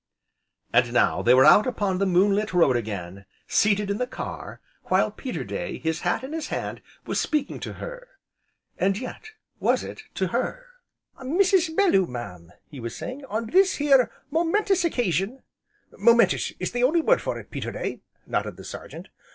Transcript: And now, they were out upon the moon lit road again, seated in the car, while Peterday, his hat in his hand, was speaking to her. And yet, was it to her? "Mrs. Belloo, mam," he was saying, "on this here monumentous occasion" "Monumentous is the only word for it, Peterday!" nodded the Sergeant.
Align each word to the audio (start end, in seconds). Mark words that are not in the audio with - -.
And 0.73 0.93
now, 0.93 1.21
they 1.21 1.35
were 1.35 1.45
out 1.45 1.67
upon 1.67 1.99
the 1.99 2.07
moon 2.07 2.33
lit 2.33 2.55
road 2.55 2.75
again, 2.75 3.25
seated 3.47 3.91
in 3.91 3.99
the 3.99 4.07
car, 4.07 4.59
while 4.85 5.11
Peterday, 5.11 5.77
his 5.77 5.99
hat 5.99 6.23
in 6.23 6.33
his 6.33 6.47
hand, 6.47 6.81
was 7.05 7.19
speaking 7.19 7.59
to 7.59 7.73
her. 7.73 8.07
And 8.79 8.97
yet, 8.97 9.33
was 9.59 9.83
it 9.83 10.01
to 10.15 10.29
her? 10.29 10.65
"Mrs. 11.19 11.75
Belloo, 11.75 12.07
mam," 12.07 12.51
he 12.67 12.79
was 12.79 12.95
saying, 12.95 13.25
"on 13.25 13.51
this 13.51 13.75
here 13.75 14.09
monumentous 14.33 14.83
occasion" 14.83 15.43
"Monumentous 16.03 16.51
is 16.59 16.71
the 16.71 16.81
only 16.83 17.01
word 17.01 17.21
for 17.21 17.37
it, 17.37 17.51
Peterday!" 17.51 18.01
nodded 18.25 18.57
the 18.57 18.63
Sergeant. 18.63 19.09